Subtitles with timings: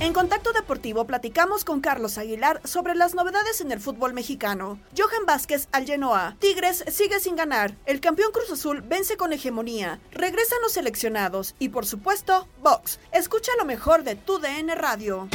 [0.00, 4.80] En Contacto Deportivo platicamos con Carlos Aguilar sobre las novedades en el fútbol mexicano.
[4.96, 6.36] Johan Vázquez al Genoa.
[6.40, 7.76] Tigres sigue sin ganar.
[7.86, 10.00] El campeón Cruz Azul vence con hegemonía.
[10.10, 11.54] Regresan los seleccionados.
[11.58, 12.98] Y por supuesto, Vox.
[13.12, 15.28] Escucha lo mejor de tu DN Radio.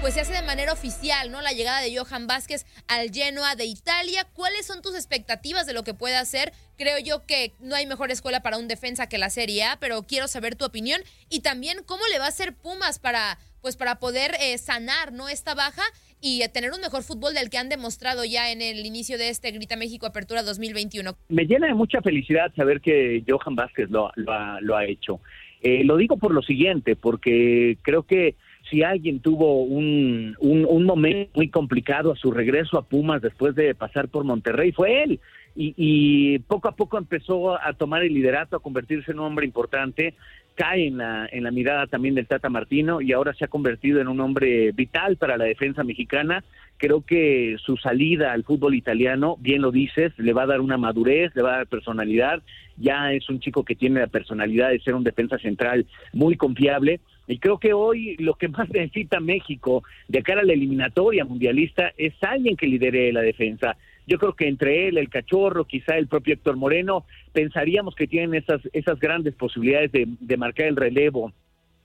[0.00, 1.40] Pues se hace de manera oficial, ¿no?
[1.40, 4.26] La llegada de Johan Vázquez al Genoa de Italia.
[4.32, 6.52] ¿Cuáles son tus expectativas de lo que puede hacer?
[6.76, 10.02] Creo yo que no hay mejor escuela para un defensa que la Serie A, pero
[10.04, 13.98] quiero saber tu opinión y también cómo le va a hacer Pumas para pues para
[13.98, 15.82] poder eh, sanar no esta baja
[16.20, 19.30] y eh, tener un mejor fútbol del que han demostrado ya en el inicio de
[19.30, 21.16] este Grita México Apertura 2021.
[21.28, 25.20] Me llena de mucha felicidad saber que Johan Vázquez lo, lo, ha, lo ha hecho.
[25.60, 28.36] Eh, lo digo por lo siguiente, porque creo que
[28.70, 33.74] si alguien tuvo un, un, momento muy complicado a su regreso a Pumas después de
[33.74, 35.20] pasar por Monterrey, fue él.
[35.56, 39.46] Y, y, poco a poco empezó a tomar el liderato, a convertirse en un hombre
[39.46, 40.14] importante,
[40.58, 44.00] cae en la, en la mirada también del Tata Martino y ahora se ha convertido
[44.00, 46.42] en un hombre vital para la defensa mexicana.
[46.78, 50.76] Creo que su salida al fútbol italiano, bien lo dices, le va a dar una
[50.76, 52.42] madurez, le va a dar personalidad.
[52.76, 57.00] Ya es un chico que tiene la personalidad de ser un defensa central muy confiable.
[57.28, 61.92] Y creo que hoy lo que más necesita México de cara a la eliminatoria mundialista
[61.96, 63.76] es alguien que lidere la defensa.
[64.06, 68.34] Yo creo que entre él, el cachorro, quizá el propio Héctor Moreno, pensaríamos que tienen
[68.34, 71.32] esas, esas grandes posibilidades de, de marcar el relevo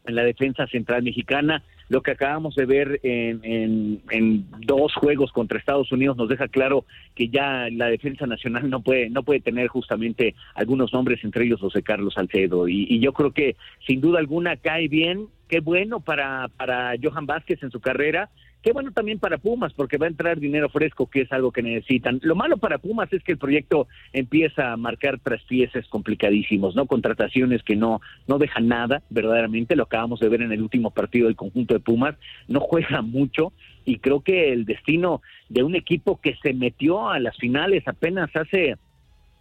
[0.05, 1.63] en la defensa central mexicana.
[1.93, 6.85] Lo que acabamos de ver en, en, dos juegos contra Estados Unidos nos deja claro
[7.13, 11.61] que ya la defensa nacional no puede no puede tener justamente algunos nombres, entre ellos
[11.61, 12.67] los de Carlos Salcedo.
[12.67, 15.27] Y, y yo creo que sin duda alguna cae bien.
[15.53, 18.31] Qué bueno para, para Johan Vázquez en su carrera.
[18.63, 21.61] Qué bueno también para Pumas, porque va a entrar dinero fresco, que es algo que
[21.61, 22.19] necesitan.
[22.23, 26.87] Lo malo para Pumas es que el proyecto empieza a marcar traspieces complicadísimos, ¿no?
[26.87, 29.75] Contrataciones que no, no dejan nada, verdaderamente.
[29.75, 32.15] Lo acabamos de ver en el último partido del conjunto de Pumas.
[32.47, 33.53] No juega mucho
[33.85, 38.35] y creo que el destino de un equipo que se metió a las finales apenas
[38.35, 38.77] hace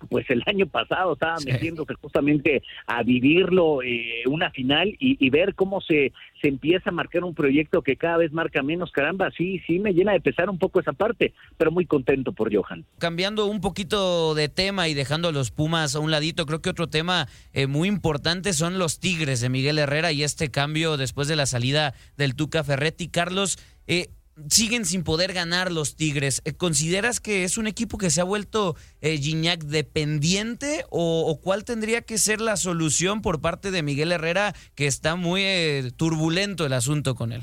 [0.09, 1.51] pues el año pasado estaba sí.
[1.51, 6.93] metiéndose justamente a vivirlo eh, una final y, y, ver cómo se, se empieza a
[6.93, 10.51] marcar un proyecto que cada vez marca menos, caramba, sí, sí me llena de pesar
[10.51, 12.85] un poco esa parte, pero muy contento por Johan.
[12.99, 16.71] Cambiando un poquito de tema y dejando a los Pumas a un ladito, creo que
[16.71, 21.29] otro tema eh, muy importante son los Tigres de Miguel Herrera y este cambio después
[21.29, 23.09] de la salida del Tuca Ferretti.
[23.09, 24.09] Carlos, eh,
[24.49, 26.43] siguen sin poder ganar los Tigres.
[26.57, 31.65] ¿Consideras que es un equipo que se ha vuelto eh, Gignac dependiente o, o, cuál
[31.65, 36.67] tendría que ser la solución por parte de Miguel Herrera que está muy eh, turbulento
[36.67, 37.43] el asunto con él?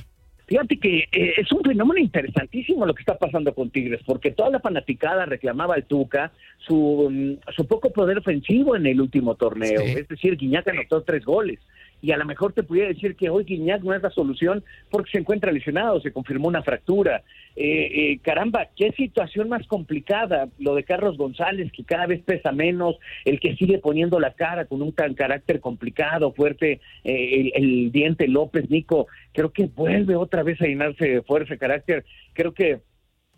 [0.49, 4.49] Fíjate que eh, es un fenómeno interesantísimo lo que está pasando con Tigres, porque toda
[4.49, 9.81] la fanaticada reclamaba al Tuca su, mm, su poco poder ofensivo en el último torneo.
[9.81, 11.59] Es decir, Guiñac anotó tres goles
[12.01, 15.11] y a lo mejor te pudiera decir que hoy Guiñac no es la solución porque
[15.11, 17.23] se encuentra lesionado, se confirmó una fractura.
[17.55, 22.51] Eh, eh, caramba, qué situación más complicada lo de Carlos González, que cada vez pesa
[22.51, 27.91] menos, el que sigue poniendo la cara con un tan carácter complicado, fuerte, eh, el,
[27.91, 32.79] diente López, Nico, creo que vuelve otra vez a llenarse de fuerza, carácter, creo que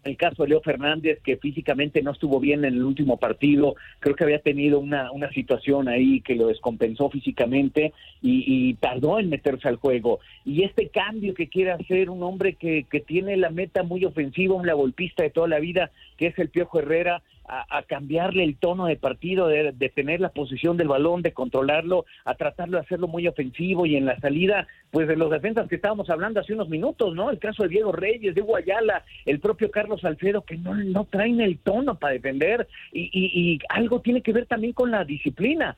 [0.03, 4.15] el caso de Leo Fernández, que físicamente no estuvo bien en el último partido, creo
[4.15, 9.29] que había tenido una, una situación ahí que lo descompensó físicamente y, y, tardó en
[9.29, 10.19] meterse al juego.
[10.45, 14.55] Y este cambio que quiere hacer un hombre que, que tiene la meta muy ofensiva,
[14.55, 17.21] un golpista de toda la vida, que es el Piojo Herrera,
[17.51, 22.35] a, cambiarle el tono de partido, de, tener la posición del balón, de controlarlo, a
[22.35, 26.09] tratarlo de hacerlo muy ofensivo y en la salida, pues de los defensas que estábamos
[26.09, 27.29] hablando hace unos minutos, ¿no?
[27.29, 31.41] El caso de Diego Reyes, de Guayala, el propio Carlos Alfredo, que no, no traen
[31.41, 35.77] el tono para defender y, y algo tiene que ver también con la disciplina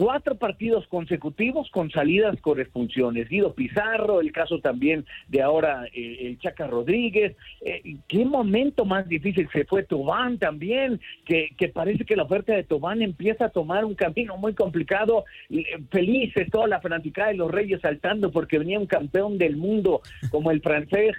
[0.00, 3.28] cuatro partidos consecutivos con salidas corresponsiones.
[3.28, 7.36] Guido Pizarro, el caso también de ahora eh, el Chaca Rodríguez.
[7.60, 11.02] Eh, ¿Qué momento más difícil se fue Tobán también?
[11.26, 15.26] Que, que parece que la oferta de Tobán empieza a tomar un camino muy complicado.
[15.50, 20.00] Eh, felices toda la fanaticada de los Reyes saltando porque venía un campeón del mundo
[20.30, 21.14] como el francés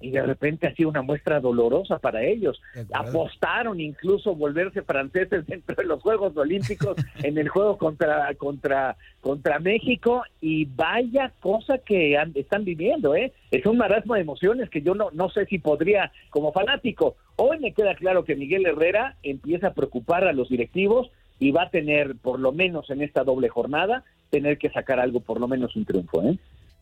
[0.00, 2.60] y de repente ha sido una muestra dolorosa para ellos.
[2.92, 9.58] Apostaron incluso volverse franceses dentro de los Juegos Olímpicos en el juego contra contra contra
[9.58, 13.32] México y vaya cosa que están viviendo, ¿eh?
[13.50, 17.16] Es un marasmo de emociones que yo no no sé si podría como fanático.
[17.36, 21.64] Hoy me queda claro que Miguel Herrera empieza a preocupar a los directivos y va
[21.64, 25.48] a tener por lo menos en esta doble jornada tener que sacar algo por lo
[25.48, 26.38] menos un triunfo, ¿eh?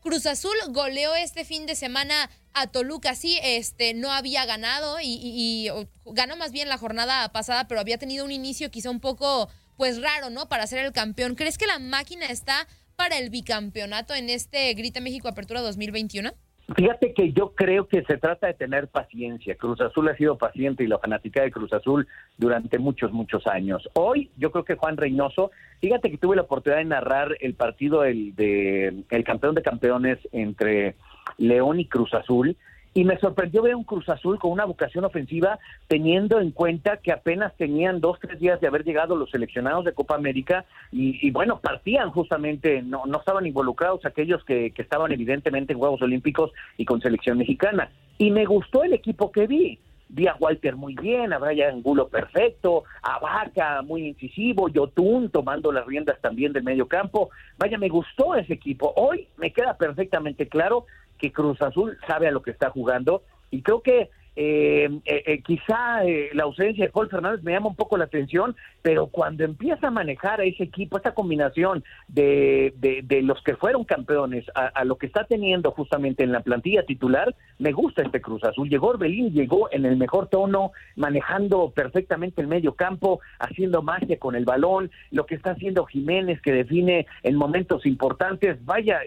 [0.06, 3.16] Cruz Azul goleó este fin de semana a Toluca.
[3.16, 5.68] Sí, este, no había ganado y,
[6.04, 10.00] ganó más bien la jornada pasada, pero había tenido un inicio quizá un poco, pues
[10.00, 10.48] raro, ¿no?
[10.48, 11.34] Para ser el campeón.
[11.34, 16.32] ¿Crees que la máquina está para el bicampeonato en este Grita México Apertura 2021?
[16.74, 19.54] Fíjate que yo creo que se trata de tener paciencia.
[19.54, 22.08] Cruz Azul ha sido paciente y la fanática de Cruz Azul
[22.38, 23.88] durante muchos, muchos años.
[23.94, 28.00] Hoy yo creo que Juan Reynoso, fíjate que tuve la oportunidad de narrar el partido
[28.00, 30.96] del de, el campeón de campeones entre
[31.38, 32.56] León y Cruz Azul
[32.96, 37.12] y me sorprendió ver un Cruz Azul con una vocación ofensiva, teniendo en cuenta que
[37.12, 41.60] apenas tenían dos, tres días de haber llegado los seleccionados de Copa América y, bueno,
[41.60, 46.86] partían justamente, no, no estaban involucrados aquellos que, que estaban evidentemente en Juegos Olímpicos y
[46.86, 47.90] con selección mexicana.
[48.16, 49.78] Y me gustó el equipo que vi
[50.08, 55.72] vi a Walter muy bien, a Brian Angulo perfecto, a Vaca muy incisivo, Yotun tomando
[55.72, 57.30] las riendas también del medio campo.
[57.58, 58.92] Vaya, me gustó ese equipo.
[58.96, 60.86] Hoy me queda perfectamente claro
[61.18, 65.42] que Cruz Azul sabe a lo que está jugando y creo que eh, eh, eh,
[65.42, 69.44] quizá eh, la ausencia de Paul Fernández me llama un poco la atención, pero cuando
[69.44, 74.84] empieza a manejar a ese equipo, esta combinación de, de, los que fueron campeones a,
[74.84, 78.68] lo que está teniendo justamente en la plantilla titular, me gusta este Cruz Azul.
[78.68, 84.36] Llegó Orbelín, llegó en el mejor tono, manejando perfectamente el medio campo, haciendo magia con
[84.36, 88.64] el balón, lo que está haciendo Jiménez, que define en momentos importantes.
[88.66, 89.00] Vaya,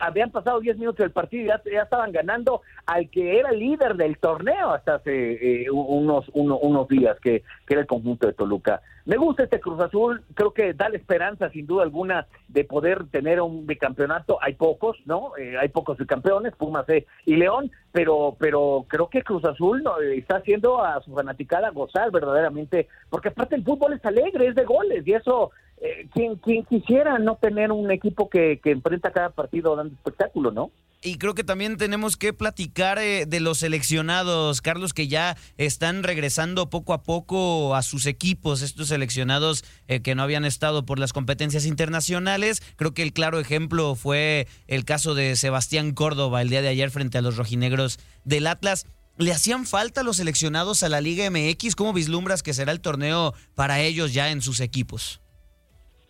[0.00, 3.96] habían pasado 10 minutos del partido y ya, ya estaban ganando al que era líder
[3.96, 8.82] del torneo hasta hace eh, unos, unos días, que, era el conjunto de Toluca.
[9.04, 13.06] Me gusta este Cruz Azul, creo que da la esperanza, sin duda alguna, de poder
[13.10, 14.38] tener un bicampeonato.
[14.42, 15.36] Hay pocos, ¿no?
[15.36, 20.36] Eh, hay pocos bicampeones, Pumas e y León, pero, pero creo que Cruz Azul está
[20.36, 25.06] haciendo a su fanaticada gozar verdaderamente, porque aparte el fútbol es alegre, es de goles,
[25.06, 29.76] y eso eh, quien, quien quisiera no tener un equipo que, que enfrenta cada partido
[29.76, 30.70] dando espectáculo, ¿no?
[31.02, 36.02] Y creo que también tenemos que platicar eh, de los seleccionados, Carlos, que ya están
[36.02, 40.98] regresando poco a poco a sus equipos, estos seleccionados eh, que no habían estado por
[40.98, 42.60] las competencias internacionales.
[42.76, 46.90] Creo que el claro ejemplo fue el caso de Sebastián Córdoba el día de ayer
[46.90, 48.86] frente a los rojinegros del Atlas.
[49.16, 51.76] ¿Le hacían falta los seleccionados a la Liga MX?
[51.76, 55.22] ¿Cómo vislumbras que será el torneo para ellos ya en sus equipos?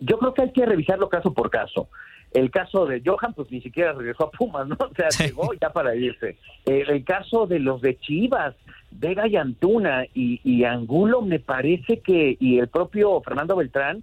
[0.00, 1.88] Yo creo que hay que revisarlo caso por caso.
[2.32, 4.76] El caso de Johan, pues ni siquiera regresó a Pumas, ¿no?
[4.90, 6.36] O sea, llegó ya para irse.
[6.66, 8.54] Eh, el caso de los de Chivas,
[8.90, 14.02] Vega y Antuna y, y Angulo, me parece que, y el propio Fernando Beltrán,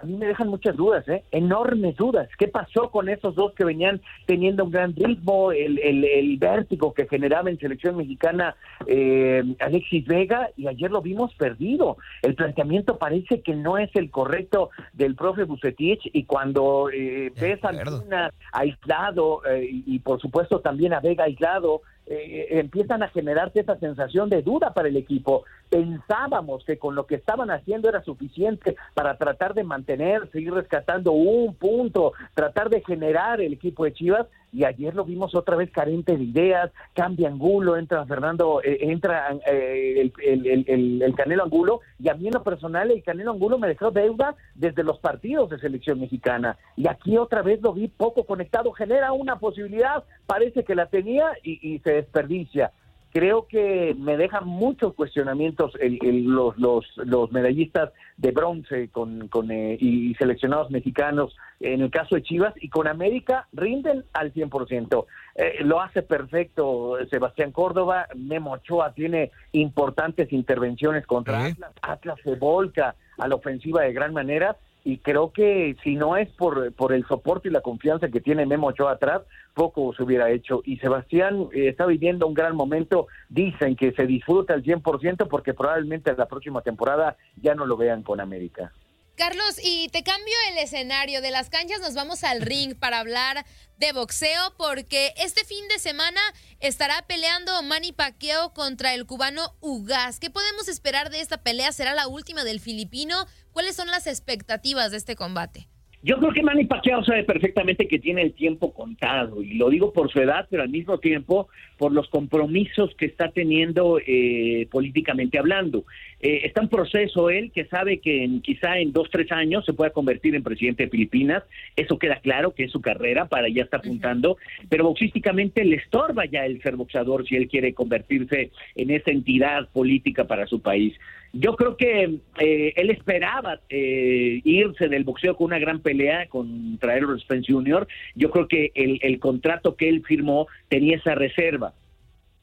[0.00, 1.24] a mí me dejan muchas dudas, ¿eh?
[1.30, 2.28] enormes dudas.
[2.38, 7.08] ¿Qué pasó con esos dos que venían teniendo un gran ritmo, el, el, vértigo que
[7.08, 8.54] generaba en selección mexicana
[8.86, 11.96] eh, Alexis Vega y ayer lo vimos perdido?
[12.22, 17.62] El planteamiento parece que no es el correcto del profe Bucetich y cuando eh, ves
[17.64, 23.60] a Antuna aislado eh, y por supuesto también a Vega aislado, eh, empiezan a generarse
[23.60, 25.44] esa sensación de duda para el equipo.
[25.68, 31.12] Pensábamos que con lo que estaban haciendo era suficiente para tratar de mantener, seguir rescatando
[31.12, 35.70] un punto, tratar de generar el equipo de Chivas y ayer lo vimos otra vez
[35.70, 42.08] carente de ideas, cambia Angulo, entra Fernando, eh, entra eh, el, el, Canelo Angulo, y
[42.08, 45.58] a mí en lo personal el Canelo Angulo me dejó deuda desde los partidos de
[45.58, 50.74] selección mexicana, y aquí otra vez lo vi poco conectado, genera una posibilidad, parece que
[50.74, 52.72] la tenía y se desperdicia
[53.12, 59.76] creo que me dejan muchos cuestionamientos los, los, los, medallistas de bronce con, con eh,
[59.80, 65.06] y seleccionados mexicanos en el caso de Chivas y con América rinden al 100%.
[65.34, 72.34] Eh, lo hace perfecto Sebastián Córdoba, Memo Ochoa tiene importantes intervenciones contra Atlas, Atlas se
[72.36, 74.56] volca a la ofensiva de gran manera
[74.88, 78.46] y creo que si no es por, por el soporte y la confianza que tiene
[78.46, 79.20] Memo Ochoa atrás,
[79.52, 80.62] poco se hubiera hecho.
[80.64, 85.52] Y Sebastián eh, está viviendo un gran momento, dicen que se disfruta al 100% porque
[85.52, 88.72] probablemente la próxima temporada ya no lo vean con América.
[89.18, 91.20] Carlos, y te cambio el escenario.
[91.20, 93.44] De las canchas nos vamos al ring para hablar
[93.76, 96.20] de boxeo porque este fin de semana
[96.60, 100.20] estará peleando Manny Pacquiao contra el cubano Ugas.
[100.20, 101.72] ¿Qué podemos esperar de esta pelea?
[101.72, 103.26] ¿Será la última del filipino?
[103.50, 105.68] ¿Cuáles son las expectativas de este combate?
[106.00, 109.92] Yo creo que Manny Pacquiao sabe perfectamente que tiene el tiempo contado y lo digo
[109.92, 115.40] por su edad, pero al mismo tiempo por los compromisos que está teniendo eh, políticamente
[115.40, 115.84] hablando.
[116.20, 119.72] Eh, está en proceso él que sabe que en, quizá en dos, tres años se
[119.72, 121.42] pueda convertir en presidente de Filipinas.
[121.74, 124.36] Eso queda claro que es su carrera, para allá está apuntando,
[124.68, 129.68] pero boxísticamente le estorba ya el ser boxeador si él quiere convertirse en esa entidad
[129.70, 130.94] política para su país.
[131.32, 136.96] Yo creo que eh, él esperaba eh, irse del boxeo con una gran pelea contra
[136.96, 137.86] Errol Spence Jr.
[138.14, 141.74] Yo creo que el, el contrato que él firmó tenía esa reserva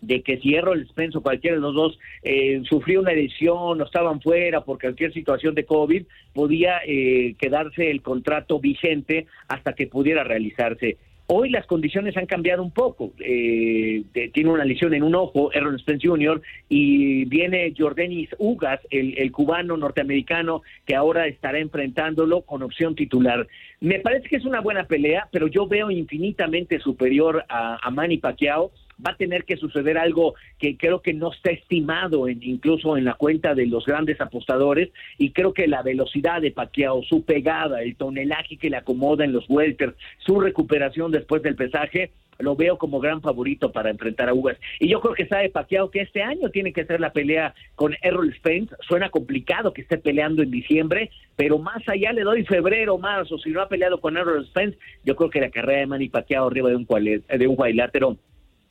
[0.06, 3.84] de que si Errol Spence o cualquiera de los dos eh, sufrió una lesión o
[3.84, 9.88] estaban fuera por cualquier situación de COVID, podía eh, quedarse el contrato vigente hasta que
[9.88, 10.98] pudiera realizarse.
[11.28, 13.12] Hoy las condiciones han cambiado un poco.
[13.20, 16.40] Eh, tiene una lesión en un ojo, Errol Spence Jr.,
[16.70, 23.48] y viene Jordanis Ugas, el, cubano norteamericano, que ahora estará enfrentándolo con opción titular.
[23.80, 28.18] Me parece que es una buena pelea, pero yo veo infinitamente superior a, a Manny
[28.18, 28.72] Pacquiao
[29.06, 33.06] va a tener que suceder algo que creo que no está estimado en, incluso en
[33.06, 37.82] la cuenta de los grandes apostadores y creo que la velocidad de Pacquiao, su pegada,
[37.82, 42.78] el tonelaje que le acomoda en los welters, su recuperación después del pesaje, lo veo
[42.78, 44.58] como gran favorito para enfrentar a Ugas.
[44.80, 47.96] Y yo creo que sabe Pacquiao que este año tiene que ser la pelea con
[48.02, 48.76] Errol Spence.
[48.82, 53.38] Suena complicado que esté peleando en diciembre, pero más allá le doy febrero, marzo.
[53.38, 56.48] Si no ha peleado con Errol Spence, yo creo que la carrera de Manny Pacquiao
[56.48, 58.18] arriba de un, de un cuadrilátero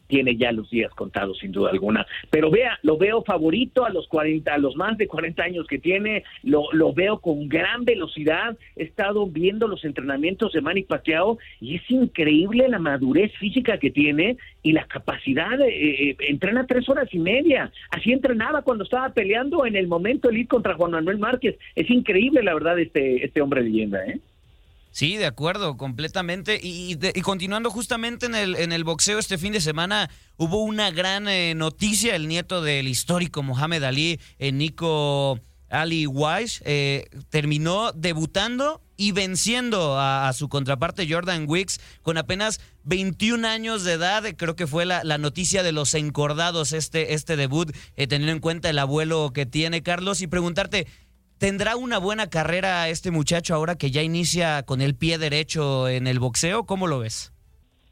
[0.06, 2.06] tiene ya los días contados sin duda alguna.
[2.30, 5.78] Pero vea, lo veo favorito a los 40, a los más de 40 años que
[5.78, 8.56] tiene, lo, lo veo con gran velocidad.
[8.76, 13.90] He estado viendo los entrenamientos de Manny Pacquiao y es increíble la madurez física que
[13.90, 17.70] tiene y la capacidad, eh, eh, entrena tres horas y media.
[17.90, 21.56] Así entrenaba cuando estaba peleando en el momento elite contra Juan Manuel Márquez.
[21.74, 24.20] Es increíble la verdad este, este hombre de leyenda, ¿eh?
[24.94, 26.60] Sí, de acuerdo, completamente.
[26.62, 31.26] Y, continuando justamente en el, en el boxeo este fin de semana, hubo una gran
[31.26, 32.14] eh, noticia.
[32.14, 39.98] El nieto del histórico Mohamed Ali, eh, Nico Ali Wise, eh, terminó debutando y venciendo
[39.98, 44.22] a, su contraparte Jordan Wicks con apenas 21 años de edad.
[44.36, 48.70] Creo que fue la, la noticia de los encordados este, este debut, teniendo en cuenta
[48.70, 50.20] el abuelo que tiene Carlos.
[50.20, 50.86] Y preguntarte,
[51.44, 56.06] ¿Tendrá una buena carrera este muchacho ahora que ya inicia con el pie derecho en
[56.06, 56.64] el boxeo?
[56.64, 57.34] ¿Cómo lo ves?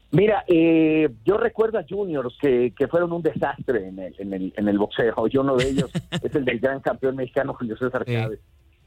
[0.09, 4.53] Mira, eh, yo recuerdo a juniors que, que fueron un desastre en el, en, el,
[4.57, 5.27] en el boxeo.
[5.27, 5.91] Yo uno de ellos
[6.23, 8.39] es el del gran campeón mexicano Julio César Chávez.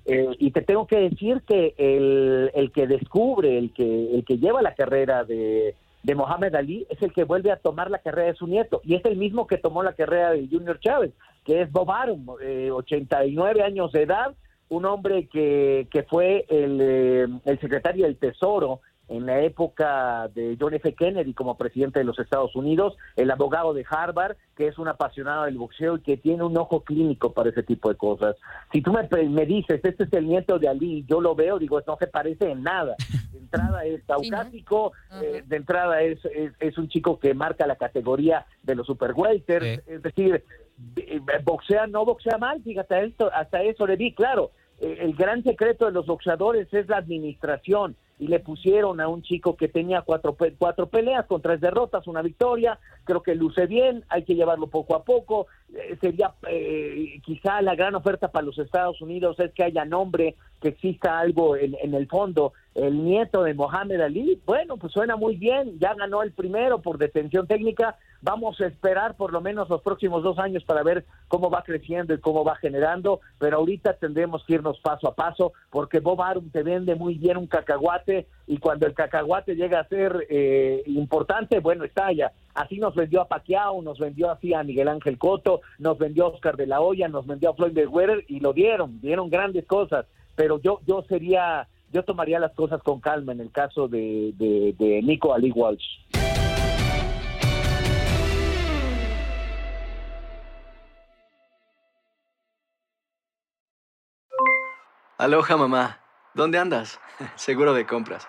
[0.05, 4.39] Eh, y te tengo que decir que el, el que descubre, el que, el que
[4.39, 8.33] lleva la carrera de, de Mohamed Ali es el que vuelve a tomar la carrera
[8.33, 11.13] de su nieto y es el mismo que tomó la carrera de Junior Chávez,
[11.45, 14.35] que es Bob Arum, eh, 89 años de edad,
[14.69, 20.57] un hombre que, que fue el, eh, el secretario del Tesoro en la época de
[20.61, 20.95] John F.
[20.95, 25.45] Kennedy como presidente de los Estados Unidos, el abogado de Harvard, que es un apasionado
[25.45, 28.37] del boxeo y que tiene un ojo clínico para ese tipo de cosas.
[28.73, 31.81] Si tú me, me dices, este es el nieto de Ali, yo lo veo, digo,
[31.87, 32.97] no se parece en nada.
[33.37, 34.93] De entrada es caucásico,
[35.23, 36.19] eh, de entrada es,
[36.59, 39.15] es, un chico que marca la categoría de los super
[39.47, 40.43] es decir,
[41.45, 45.87] boxea, no boxea mal, fíjate, esto, hasta eso le di, claro, eh, el gran secreto
[45.87, 50.37] de los boxeadores es la administración y le pusieron a un chico que tenía cuatro,
[50.59, 54.95] cuatro peleas con tres derrotas, una victoria, creo que luce bien, hay que llevarlo poco
[54.95, 55.66] a poco, eh,
[56.01, 60.69] sería eh, quizá la gran oferta para los Estados Unidos es que haya nombre, que
[60.69, 65.37] exista algo en, en el fondo, el nieto de Mohamed Ali, bueno, pues suena muy
[65.37, 69.83] bien, ya ganó el primero por detención técnica, vamos a esperar por lo menos los
[69.83, 74.45] próximos dos años para ver cómo va creciendo y cómo va generando, pero ahorita tendremos
[74.45, 78.59] que irnos paso a paso, porque Bob Arum te vende muy bien un cacahuate y
[78.59, 82.33] cuando el cacahuate llega a ser eh, importante, bueno, está ya.
[82.55, 86.29] Así nos vendió a Pacquiao, nos vendió así a Miguel Ángel Coto, nos vendió a
[86.29, 90.07] Oscar de la Hoya, nos vendió a Floyd Mayweather y lo dieron, dieron grandes cosas,
[90.37, 95.03] pero yo yo sería yo tomaría las cosas con calma en el caso de, de,
[95.03, 95.85] Nico Ali Walsh.
[105.19, 106.01] Aloha mamá,
[106.35, 107.01] ¿dónde andas?
[107.37, 108.29] Seguro de compras.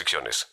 [0.01, 0.47] restricciones.